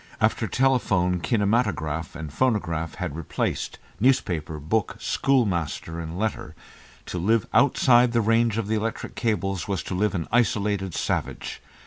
[0.19, 6.55] After telephone, kinematograph and phonograph had replaced newspaper, book, schoolmaster, and letter,
[7.05, 11.61] to live outside the range of the electric cables was to live an isolated savage.